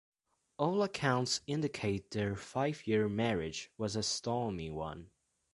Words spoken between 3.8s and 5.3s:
a stormy one.